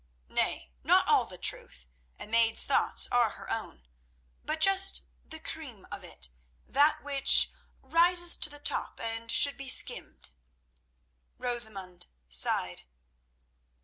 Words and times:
Nay, 0.29 0.71
not 0.83 1.07
all 1.07 1.25
the 1.25 1.37
truth—a 1.37 2.25
maid's 2.25 2.65
thoughts 2.65 3.07
are 3.11 3.29
her 3.33 3.47
own—but 3.51 4.59
just 4.59 5.05
the 5.23 5.39
cream 5.39 5.85
of 5.91 6.03
it, 6.03 6.31
that 6.67 7.03
which 7.03 7.51
rises 7.83 8.35
to 8.37 8.49
the 8.49 8.57
top 8.57 8.99
and 8.99 9.29
should 9.29 9.57
be 9.57 9.67
skimmed." 9.69 10.31
Rosamund 11.37 12.07
sighed. 12.27 12.81